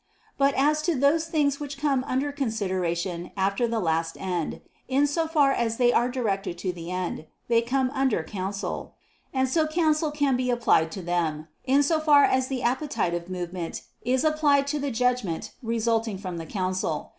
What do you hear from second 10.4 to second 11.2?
applied to